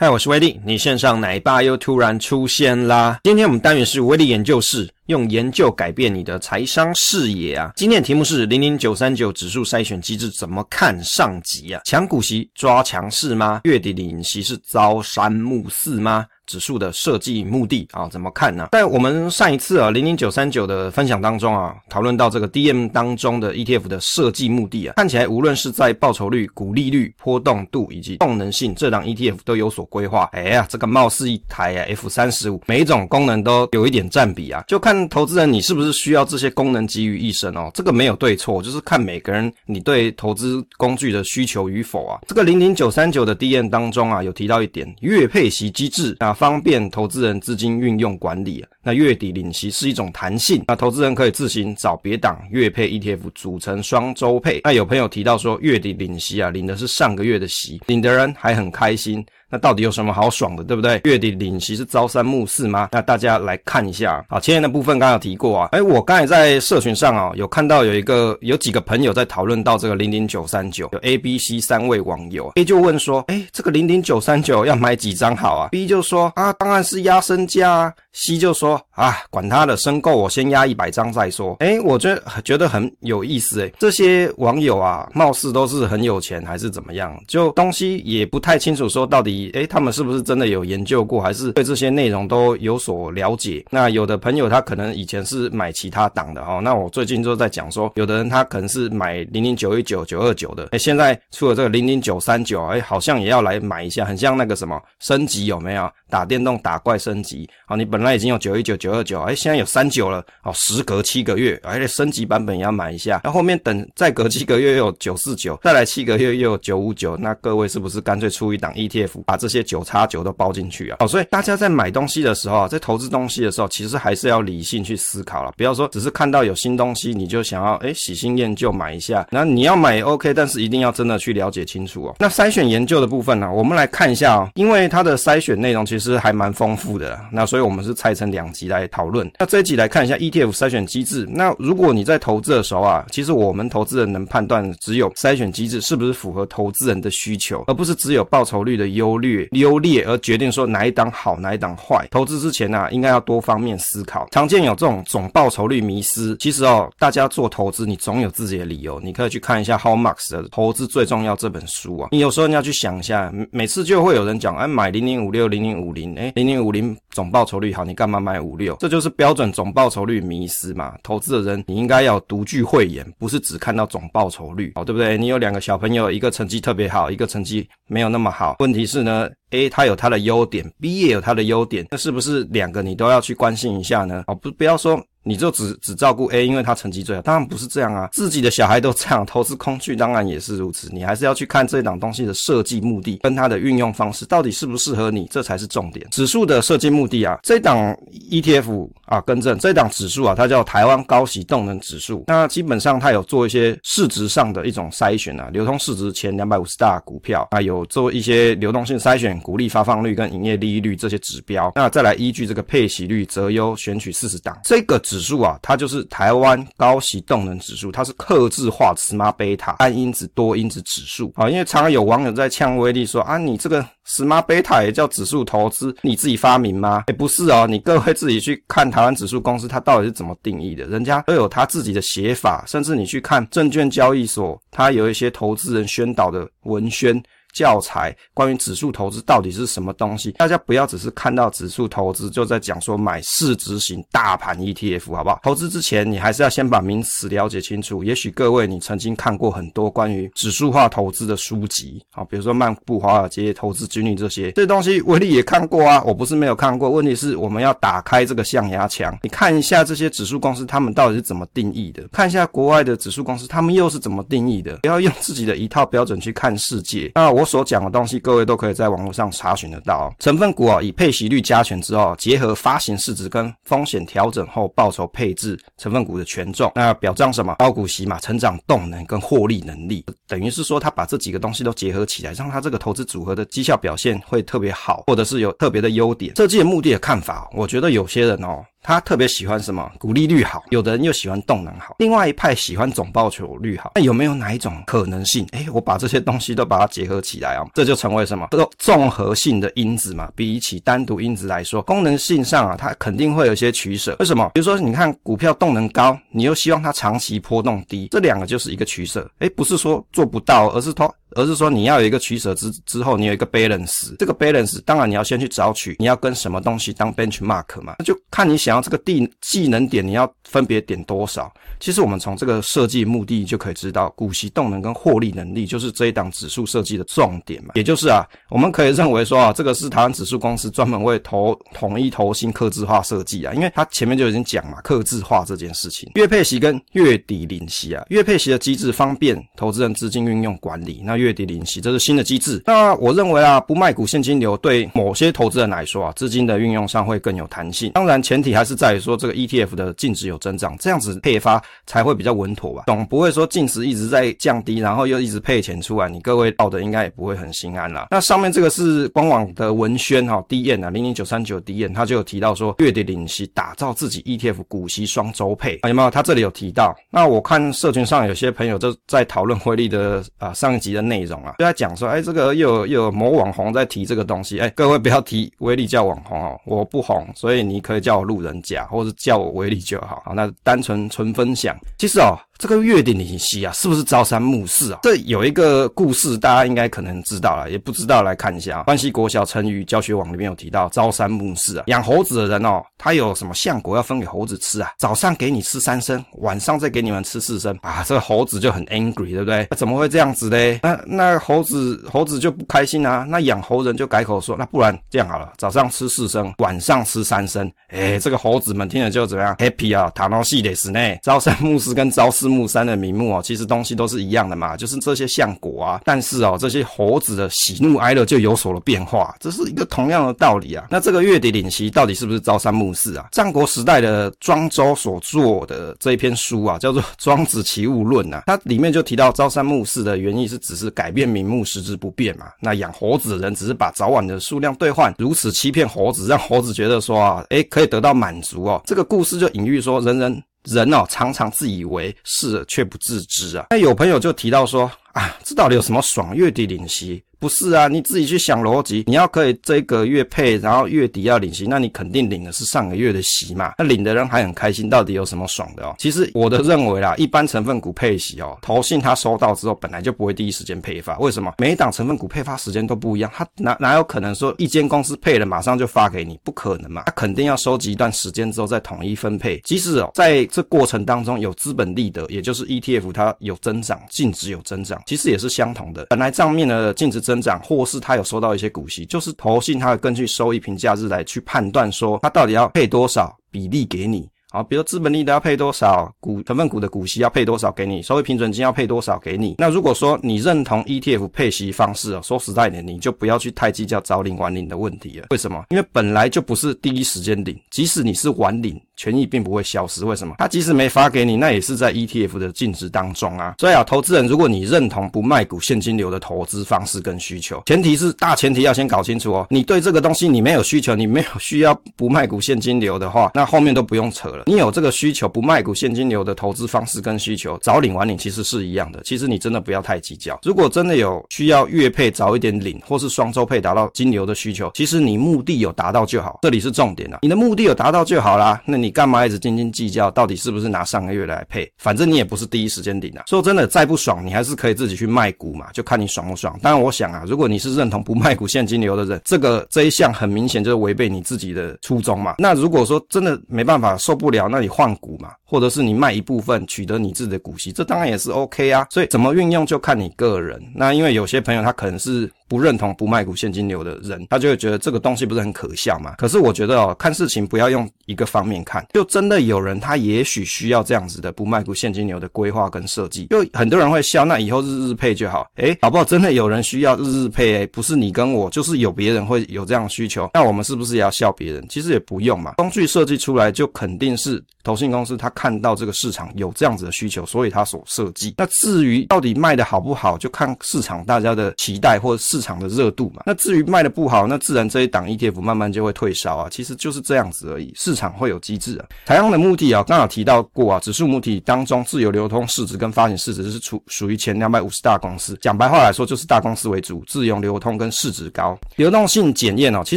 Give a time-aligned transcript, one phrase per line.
[0.00, 3.18] 嗨，我是威力，你线上奶爸又突然出现啦！
[3.24, 7.72] 今天我们单元是威力研究室，用研究改变你的财商视野啊！
[7.74, 11.80] 今天的题目是零零九三九指数筛选机制怎么看上集啊？
[11.86, 13.62] 强股息抓强势吗？
[13.64, 16.26] 月底领息是朝三暮四吗？
[16.44, 18.68] 指数的设计目的啊，怎么看呢？
[18.72, 30.28] 在我们上一次啊零零九三九的分享当中啊，讨论到这个 DM 当中的 ETF 的设计目的啊，看起来无论是在报酬率、股利率、波动度以及动能性，这档 ETF 都有所规划。
[30.32, 37.70] 哎呀，这个貌似一台啊 F 三十五，每一种功能都有一点占比啊，就看投资人你是不是需要这些功能集于一身哦。
[37.74, 42.18] 这个没有对错，就是看每个人你对投资工具的需求与否啊。
[42.26, 46.32] 这个零零九三九的 D N 当中啊，有提到一点月配息机制啊。
[46.32, 54.60] 方便投资人资金运用管理，那月底领息是一种弹性，那投资人可以自行找别档月配 ETF 组成双周配。
[54.64, 59.24] 那有朋友提到说，月底领息啊，领的是上个月的息，领的人还很开心。
[59.50, 61.00] 那到底有什么好爽的，对不对？
[61.04, 62.88] 月底领息是朝三暮四吗？
[62.92, 64.24] 那大家来看一下。
[64.28, 65.68] 啊，前面的部分刚有提过啊。
[65.72, 72.52] 诶，我刚才在社群上啊，有看到有一个有几个朋友在讨论到这个零零九三九，有 A、B、C 三位网友。
[72.56, 77.94] A 就问说，诶，这个零零九三九要买几张好啊？B 就说啊，当然是压身价啊。
[78.12, 81.56] C 就说啊，管他的，申购我先压一百张再说。
[81.60, 87.16] 诶，我觉得觉得很有意思诶，这些网友啊，貌似都是很有钱还是怎么样？
[87.26, 89.37] 就东西也不太清楚，说到底。
[89.52, 93.64] 诶，他们是不是真的有研究过，还是对这些内容都有所了解？
[93.70, 96.60] 那有的朋友他可能以前是买其他档的哦。
[96.62, 105.90] 那我最近就在讲说，有的人他可能是买零零九一九九二九的，诶，现在出了这个零零九三九，诶，好像也要来买一下，很像那个什么升级有没有？
[106.10, 113.20] 打电动打怪升级，好，你本来已经有九一九九二九，诶，现在有三九了，好，时隔七个月，而且升级版本也要买一下。
[113.24, 119.22] 那后面等再隔七个月又有九四九，再来七个月又有九五九，那各位是不是干脆出一档 ETF？
[119.28, 120.96] 把这些九叉九都包进去啊！
[121.00, 125.52] 好，所以大家在买东西的时候啊，在投资东西的时候，其实还是要理性去思考了。
[125.54, 129.28] 不要说只是看到有新东西你就想要诶喜新厌旧买一下。
[129.30, 132.16] 那你要买 OK，但是一定要真的去了解清楚哦。
[132.18, 137.20] 那筛选研究的部分呢，我们来看一下哦，因为它的筛选内容其实还蛮丰富的。
[137.30, 139.30] 那所以我们是拆成两集来讨论。
[139.38, 141.28] 那这一集来看一下 ETF 筛选机制。
[141.30, 149.48] 那如果你在投资的时候啊，其实我们投资人能判断只有筛选机制是不是符合投资人的需求，而不是只有报酬率的优略。
[149.52, 152.06] 优劣而决定说哪一档好，哪一档坏。
[152.10, 154.26] 投资之前呢、啊，应该要多方面思考。
[154.30, 156.36] 常见有这种总报酬率迷失。
[156.38, 159.00] 其实哦，大家做投资，你总有自己的理由。
[159.00, 162.08] 你可以去看一下 Howard Marks 的《投资最重要》这本书啊。
[162.12, 168.76] 你有时候你要去想一下，每次就会有人讲，哎，买零零五六、零零五零，哎，零零五零总报酬率好，你干嘛买五六？
[168.78, 170.94] 这就是标准总报酬率迷失嘛。
[171.02, 175.18] 投资的人，你应该要独具慧眼，不是只看到总报酬率，哦，对不对？
[175.18, 178.54] 你有两个小朋友，一个成绩特别好，一个成绩没有那么好。
[178.60, 184.22] 问题是呢？A 他有他的优点，B 也有他的优点，那是不是两个你都要去关心一下呢？
[184.28, 185.04] 哦，不，不要说。
[185.22, 188.08] 你就只只照顾 A，因为他成绩最好，当然不是这样啊。
[188.12, 190.88] 自己的小孩都这样， 投资工具当然也是如此。
[190.92, 196.06] 你还是要去看这档东西的设计目的跟它的运用方式到底适不适合你，这才是重点。
[196.10, 197.94] 指数的设计目的啊，这档
[198.30, 202.24] ETF 啊，更正，这档指数啊，它叫台湾高息动能指数。
[202.26, 211.70] 那基本上它有做一些市值上的一种筛选啊，流通市值前两百五十大股票啊，有做一些流动性筛选，股利发放率跟营业利率这些指标。
[211.74, 215.18] 那再来依据这个配息率择优选取四十档，这个指。
[215.18, 221.50] 数啊，它就是台湾高息动能指数，它是克制化 Smart Beta 单因子多因子指数啊。
[221.50, 227.04] 因为常常有网友在呛威力说啊，你这个 Smart Beta 也叫指数投资，你自己发明吗？
[227.08, 237.22] 哎，不是哦，你各位自己去看它台湾指数公司它到底是怎么定义的，人家都有他自己的写法，甚至你去看证券交易所，它有一些投资人宣导的文宣。
[237.52, 240.32] 教材关于指数投资到底是什么东西？
[240.32, 245.40] 大家不要只是看到指数投资就在讲说买市值型大盘 ETF，好不好？
[245.42, 248.04] 投资之前你还是要先把名词了解清楚。
[248.04, 256.02] 也许各位你曾经看过很多关于指数化投资的书籍，好，比如说《漫步华尔街投资军律》这些，这东西威力也看过啊。
[256.04, 267.12] 我不是没有看过，问题是我们要打开这个象牙墙，你看一下这些指数公司他们到底是怎么定义的，看一下国外的指数公司他们又是怎么定义的，不要用自己的一套标准去看世界。
[267.14, 270.12] 那我我所讲的东西，各位都可以在网络上查询得到。
[270.18, 277.54] 成分股啊，以配息率加权之后，结合发行市值跟风险调整后报酬配置成分股的权重，那表彰什么？
[277.60, 286.34] 高股息嘛，成长动能跟获利能力，等于是说他把这几个东西都结合起来，让他这个投资组合的绩效表现会特别好，或者是有特别的优点。
[286.34, 289.90] 设计的目的的看法，我觉得有些人哦，他特别喜欢什么？
[289.98, 293.92] 股利率好，有的人又喜欢动能好，另外一派喜欢总报酬率好。
[293.96, 295.46] 那有没有哪一种可能性？
[295.52, 298.48] 哎，我把这些东西都把它结合起来啊，这就成为什么？
[298.50, 300.30] 这个综合性的因子嘛。
[300.34, 304.16] 比起单独因子来说，功能性上啊，它肯定会有一些取舍。
[304.20, 304.50] 为什么？
[304.54, 309.28] 比如说，你看股票动能高，你又希望它长期波动低，这两个就是一个取舍。
[309.40, 311.14] 哎，不是说做不到，而是说。
[311.38, 314.16] 而是说你要有一个取舍之之后，你有一个 balance。
[314.18, 317.94] 这个 balance 当然你要先去找取，你要跟什么东西当 benchmark 嘛？
[318.00, 321.52] 那就看你想要这个地技能点，你要分别点多少。
[321.78, 327.70] 其实我们从这个设计目的就可以知道，股息动能跟获利能力就是这一档指数设计的重点嘛。
[327.74, 342.62] 也就是啊，我们可以认为说啊，这个是台湾指数公司专门为投统一投新客制化设计啊，因为它前面就已经讲嘛，客制化这件事情，月配息跟月底领息啊，月配息的机制方便投资人资金运用管理，那月月底领息这是新的机制。
[342.64, 347.92] 那我认为啊，不卖股现金流对某些投资人来说啊，资金的运用上会更有弹性。
[347.92, 351.62] 当然前提还是在于说这个 ETF 的净值有增长，这样子配发。
[351.86, 358.08] 才会比较稳妥吧，总不会说净值一直在降低，然后又一直配钱出来，你各位抱的应该也不会很心安啦。
[358.10, 366.10] 那上面这个是官网的文宣哈，DM 啊，零零九三九 DM，他就有提到说月底领息，打造自己 ETF 股息双周配啊，有没有？
[366.10, 366.94] 他这里有提到。
[367.10, 380.22] 那我看社群上有些朋友就在讨论威力的啊上一集的内内容啊，就在讲说，哎，这个又有又有某网红在提这个东西，哎，各位不要提威力叫网红哦，我不红，所以你可以叫我路人甲，或者叫我威力就好。
[380.24, 381.76] 好，那单纯纯分享。
[381.98, 382.38] 其实哦。
[382.58, 384.98] 这个月底领息啊，是不是朝三暮四啊？
[385.04, 388.82] 这有一个故事，大家应该可能知道了，也不知道来看一下啊。
[388.82, 391.84] 关西国小成语教学网里面有提到朝三暮四啊。
[391.86, 394.90] 养猴子的人哦，他有什么相果要分给猴子吃啊？
[394.98, 398.02] 早上给你吃三升，晚上再给你们吃四升啊。
[398.04, 399.68] 这个猴子就很 angry，对不对？
[399.76, 400.80] 怎么会这样子呢？
[400.82, 403.24] 那那猴子猴子就不开心啊。
[403.28, 407.70] 那养猴人就改口说，那不然这样好了，早上吃四升，晚上吃三升。
[407.90, 410.98] 哎，这个猴子们听了就怎么样？happy 啊，塔诺西的是呢。
[411.22, 412.47] 朝三暮四跟朝四。
[412.48, 416.00] 木三的名目哦，其实东西都是一样的嘛，就是这些橡果啊。
[416.04, 420.86] 但是哦，这些猴子的喜怒哀乐就有所了变化，这是一个同样的道理啊。
[420.90, 423.28] 那这个月底领息到底是不是朝三暮四啊？
[423.32, 432.46] 战国时代的庄周所做的这一篇书啊，叫做《庄子齐物论》啊，它里面就提到朝三暮四的原意是只是改变名目，实质不变嘛。
[432.60, 438.82] 那养猴子的人只是把早晚的数量兑换，如此欺骗猴子，让猴子觉得说啊，诶，可以得到满足哦。
[438.86, 440.42] 这个故事就隐喻说，人人。
[440.64, 443.66] 人哦，常常自以为是，却不自知啊。
[443.70, 446.34] 那有朋友就提到说啊，这到底有什么爽？
[446.34, 447.22] 月的灵犀？
[447.40, 449.04] 不是啊，你自己去想逻辑。
[449.06, 453.74] 你要可以这个月配，然后月底要领息，那你肯定领的是上个月的息嘛。
[453.78, 455.94] 那领的人还很开心，到底有什么爽的哦？
[455.98, 461.16] 其实我的认为啦，一般成分股配息哦，投信他收到之后，本来就不会第一时间配发。
[461.18, 461.54] 为什么？
[461.58, 466.36] 每一档成分股配发时间都不一样，他哪哪有可能说一间公司配了马上就发给你？
[466.42, 469.60] 不可能嘛，他肯定要收集一段时间之后再统一分配。
[469.64, 476.06] 即使哦，在这过程当中有资本利得，也就是 ETF 它有增长，净值有增长，其实也是相同的。
[476.10, 484.26] 本来账面的净值增长，或是他有收到一些股息，就是投信他会根据收益评价日来去判断说，他到底要配多少比例给你。
[484.50, 489.56] 好，比如资本利得要配多少，股成分股的股息要配多少给你，收益平准金要配多少给你。
[489.58, 495.26] 那如果说你认同 ETF 配息方式哦，说实在点，你就不要去太计较早领晚领的问题了。
[495.30, 495.64] 为什么？
[495.68, 498.80] 因为本来就不是第一时间领，即使你是晚领。
[498.98, 500.34] 权益并不会消失，为什么？
[500.38, 503.54] 他即使没发给你，那也是在 ETF 的净值当中啊。
[503.60, 509.46] 所以啊，投资人，如果你认同不卖股现金流的投资方式跟需求，前提是大前提要先搞清楚哦。
[509.50, 514.37] 你对这个东西你没有需求，你没有需要不卖股现金流的话，那后面都不用扯。
[514.46, 519.00] 你有这个需求，不卖股现金流的投资方式跟需求，早领晚领其实是一样的。
[519.04, 520.40] 其实你真的不要太计较。
[520.42, 527.20] 如果真的有需要月配早一点领，或是双周配达到金流的需求，其实你目的有达到就好，这里是重点啊。
[527.22, 528.88] 你的目的有达到就好啦，那你。
[528.88, 530.10] 你干嘛一直斤斤计较？
[530.10, 531.70] 到底是不是拿上个月来配？
[531.76, 533.24] 反正你也不是第一时间领啊。
[533.26, 536.58] 说真的，再不爽，你还是可以自己去卖股嘛，就看你爽不爽。
[536.62, 542.36] 当然，我想啊，如果你是认同不卖股现金流的人，这个这一项很明显就是违背你自己的初衷嘛。
[542.38, 548.86] 那如果说真的没办法受不不了，那你换股嘛，或者是你卖一部分取得你自己的股息，这当然也是 OK 啊。
[548.90, 550.62] 所以怎么运用就看你个人。
[550.74, 552.30] 那因为有些朋友他可能是。
[552.48, 556.14] 不认同不卖股现金流的人，他就会觉得这个东西不是很可笑嘛。
[556.16, 563.26] 可是我觉得哦，看事情不要用一个方面看，就真的有人他也许需要这样子的不卖股现金流的规划跟设计。
[563.26, 565.46] 就很多人会笑，那以后日日配就好。
[565.56, 566.04] 诶，好不好？
[566.04, 570.30] 真的有人需要日日配，诶，不是你跟我，就是有别人会有这样的需求。
[570.32, 571.66] 那我们是不是也要笑别人？
[571.68, 572.54] 其实也不用嘛。
[572.56, 578.34] 工具设计出来就肯定是投信公司他看到这个市场有这样子的需求，所以他所设计。
[578.36, 583.22] 那至于到底卖的好不好，就看市场大家的期待或市场的热度嘛。
[583.24, 586.48] 那至于卖的不好，那自然这一档 ETF 慢慢就会退烧啊。
[586.50, 588.84] 其实就是这样子而已，市场会有机制啊。
[589.06, 595.34] 台阳的目的啊，刚好提到过啊，指数母体当中自由流通市值跟发行市值是属属于前两百五十大公司。
[595.40, 599.82] 讲白话来说，就是大公司为主，自由流通跟市值高，流动性检验哦。
[599.82, 599.96] 其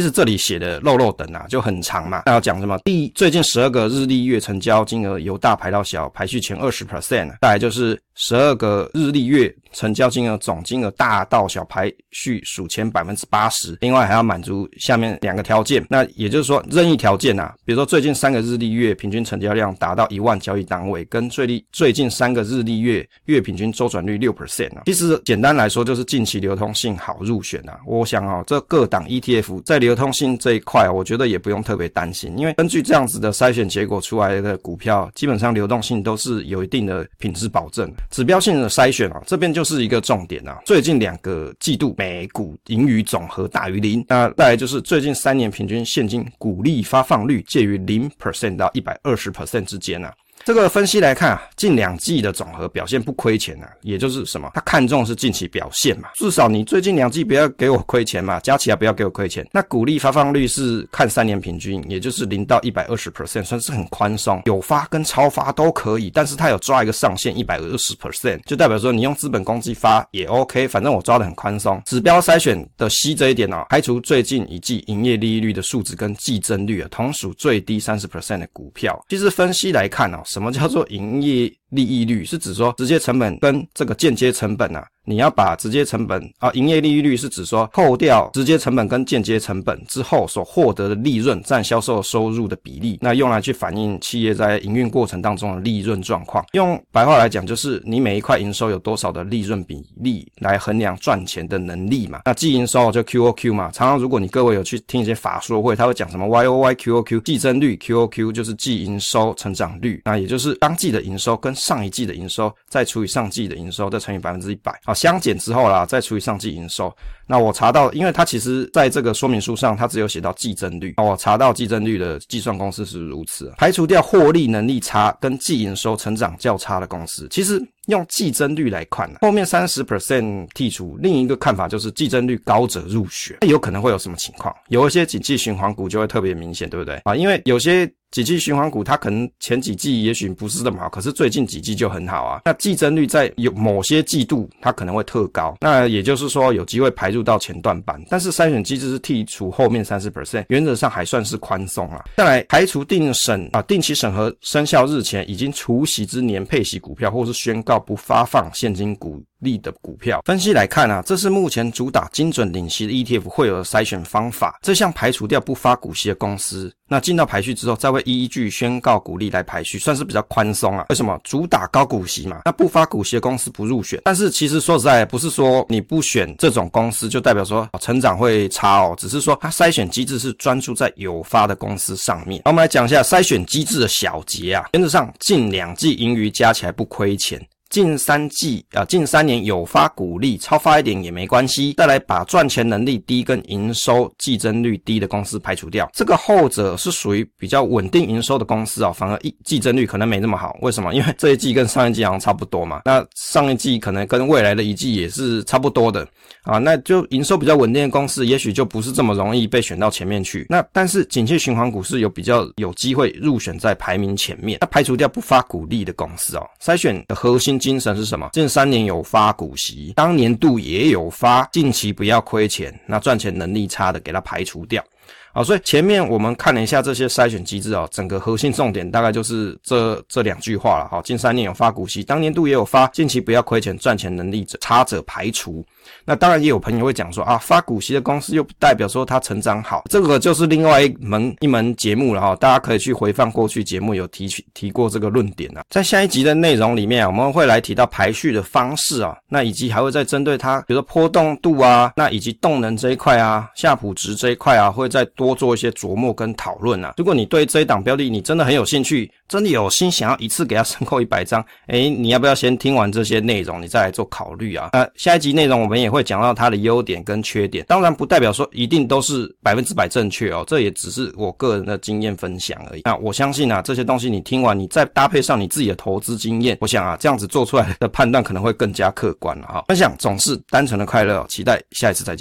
[0.00, 2.22] 实这里写的漏漏等啊，就很长嘛。
[2.24, 2.78] 那要讲什么？
[2.86, 7.28] 第，最近十二个日历月成交金额由大排到小，排序前二十 percent。
[7.40, 13.76] 再来就是十二个日历月成交金额总金额大到小排序数前百分之八十。
[13.80, 24.82] 另外还要满足下面两个条件，那也就是说任意条件啊，比如说最近三个日历月平均成交量达到一万交易单位，跟最历最近三个日历月月平均周转率六 percent 啊。
[24.86, 27.80] 其实简单来说就是近期流通性好入选啊。
[27.86, 37.90] 我想啊，这各档 ETF 在流通性这一块，我觉得也不用特别担心，因为根据这样子的筛选结果出来的股票，基本上流动性都是有一定的品质保证。
[38.10, 40.60] 指标性的筛选啊，这边就是一个重点啊。
[40.66, 50.12] 最近两个季度每股盈余总和大于零，那再来就是最近三年平均现金股利发放率介于零 percent 到一百二十 percent 之间啊。
[50.44, 54.50] 这个分析来看啊，近两季的总和表现不亏钱啊，也就是什么？
[54.54, 59.46] 他看重是近期表现嘛，至少你最近两季不要给我亏钱嘛，加起来不要给我亏钱。
[59.52, 71.80] 那股利发放率是看三年平均，也就是零到一百二十 percent，算是很宽松，有发跟超发都可以，但是它有抓一个上限一百二十 percent，就代表说你用资本公积发也 OK，反正我抓得很宽松。
[71.86, 79.00] 指标筛选的 C 这一点哦，排除最近一季营业利率的数值跟季增率啊，同属最低三十 percent 的股票。
[79.08, 80.20] 其实分析来看哦。
[80.32, 82.24] 什么叫做营业利益率？
[82.24, 84.82] 是指说直接成本跟这个间接成本啊。
[85.04, 96.44] 你要把直接成本啊，营业利益率是指说扣掉直接成本跟间接成本之后所获得的利润占销售收入的比例，那用来去反映企业在营运过程当中的利润状况。
[96.52, 102.20] 用白话来讲，就是你每一块营收有多少的利润比例来衡量赚钱的能力嘛。
[102.24, 114.72] 那季营收就 QOQ 嘛，常常如果你各位有去听一些法说会，他会讲什么 YOY QOQ 季增率 QOQ 就是季营收成长率，那也就是当季的营收跟上一季的营收再除以上季的营收再乘以百分之一百。
[114.94, 116.94] 相减之后啦，再除以上季营收。
[117.26, 120.94] 那我查到，因为它其实在这个说明书上，它只有写到季增率。
[120.98, 127.26] 我查到季增率的计算公式是如此，排除掉获利能力差跟季营收成长较差的公司。
[127.30, 133.36] 其实用季增率来看呢，后面三十 percent 剔除，另一个看法就是季增率高者入选。
[133.40, 134.54] 那有可能会有什么情况？
[134.68, 137.14] 有一些景气循环股就会特别明显，对不对啊？
[137.14, 137.90] 因为有些。
[138.12, 142.42] 景气循环股，它可能前几季也许不是这么好，可是最近几季就很好啊。
[142.44, 147.98] 那季增率在有某些季度，它可能会特高，那也就是说有机会排入到前段班。
[148.10, 152.04] 但是筛选机制是剔除后面三十 percent，原则上还算是宽松啊。
[152.18, 160.22] 再来排除定审啊，定期审核生效日前已经除息之年配息股票，或是宣告要不发放现金股利的股票。
[160.24, 164.58] 分析来看啊，这是目前主打精准领息的 ETF 会有的筛选方法。
[164.62, 166.72] 这项排除掉不发股息的公司。
[166.88, 170.84] 那进到排序之后，再会依据宣告股利来排序，算是比较宽松啊。
[170.90, 171.18] 为什么？
[171.24, 172.42] 主打高股息嘛。
[172.44, 173.98] 那不发股息的公司不入选。
[174.04, 182.42] 但是其实说实在，不是说你不选这种公司就代表说成长会差哦，只是说它筛选机制是专注在有发的公司上面。
[182.44, 184.68] 那我们来讲一下筛选机制的小节啊。
[184.74, 187.40] 原则上，近两季盈余加起来不亏钱。
[187.70, 191.74] 近三季啊，近三年有发股利，超发一点也没关系。
[191.74, 200.58] 再来把赚钱能力低跟营收季增率低的公司排除掉，这个后者是属于比较稳定营收的公司啊，反而一季增率可能没那么好。
[200.60, 200.92] 为什么？
[200.92, 202.82] 因为这一季跟上一季好像差不多嘛。
[202.84, 206.04] 那上一季可能跟未来的一季也是差不多的
[206.42, 210.46] 啊，那就营收比较稳定的公司，也许就不是这么容易被选到前面去。
[210.48, 214.58] 那但是景气循环股是有比较有机会入选在排名前面。
[214.60, 217.52] 那排除掉不发股利的公司哦，筛选的核心。
[217.62, 218.30] 精神是什么？
[218.32, 224.84] 近三年有发发股息，当年度也有发，近期不要亏钱，那赚钱能力差的给它排除掉。
[225.32, 230.88] 好，所以前面我们看了一下这些筛选机制啊，整个核心重点大概就是这这两句话了。
[230.88, 235.64] 好，近三年有发股息，当年度也有发，近期不要亏钱，赚钱能力者差者排除。
[236.04, 242.36] 那当然也有朋友会讲说啊，发股息的公司又不代表说它成长好，这个就是另外一门一门节目了哈。
[242.36, 245.62] 大家可以去回放过去节目有提取提过这个论点啊。
[245.70, 256.94] 在下一集的内容里面啊，我们会来提到排序的方式啊，那以及还会再针对它，比如说波动度啊，那以及动能这一块啊，夏普值这一块啊，会再多做一些琢磨跟讨论啊。
[256.96, 264.70] 如果你对这一档标的你真的很有兴趣，真的有心想要一次给它申购一百张，诶，你要不要先听完这些内容，你再来做考虑啊？
[264.72, 272.82] 那，下一集内容我们我们也会讲到它的优点跟缺点，当然不代表说一定都是百分之百正确哦，这也只是我个人的经验分享而已。
[272.84, 279.64] 那我相信啊，这些东西你听完，你再搭配上你自己的投资经验，我想啊，这样子做出来的判断可能会更加客观了哈。
[279.68, 282.20] 分享总是单纯的快乐，期待下一次再见。